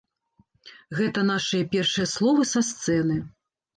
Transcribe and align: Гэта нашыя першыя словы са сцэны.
Гэта 0.99 1.25
нашыя 1.31 1.69
першыя 1.75 2.07
словы 2.15 2.49
са 2.53 2.61
сцэны. 2.71 3.23